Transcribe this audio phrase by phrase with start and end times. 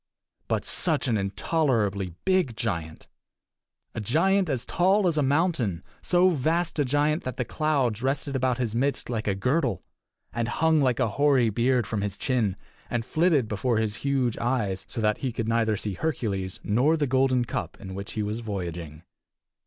[0.47, 3.07] But such an intolerably big giant!
[3.93, 8.35] A giant as tall as a mountain; so vast a giant that the clouds rested
[8.35, 9.83] about his midst like a girdle,
[10.33, 12.55] and hung like a hoary beard from his chin,
[12.89, 17.05] and flitted before his huge eyes so that he could neither see Hercules nor the
[17.05, 19.03] golden cup in which he was voyaging.